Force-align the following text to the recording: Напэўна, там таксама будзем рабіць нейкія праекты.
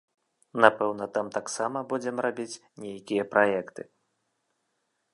Напэўна, 0.63 1.07
там 1.17 1.29
таксама 1.37 1.85
будзем 1.93 2.15
рабіць 2.29 2.61
нейкія 2.87 3.23
праекты. 3.35 3.81